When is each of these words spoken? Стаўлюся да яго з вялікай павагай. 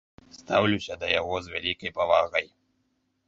Стаўлюся 0.35 0.95
да 1.03 1.07
яго 1.19 1.35
з 1.47 1.53
вялікай 1.55 1.93
павагай. 1.99 2.47